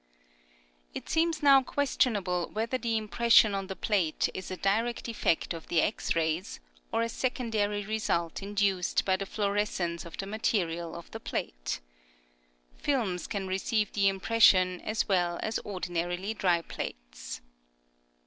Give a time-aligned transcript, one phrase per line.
[0.95, 5.67] It seems now questionable whether the impression on the plate is a direct effect of
[5.67, 6.59] the X rays,
[6.91, 11.81] or a secondary result induced by the fluorescence of the material of the plate.
[12.77, 17.41] Films can receive the impression as well as ordinarly dry plates.